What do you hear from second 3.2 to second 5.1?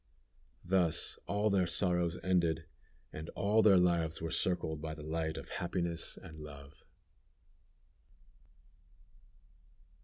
all their lives were circled by the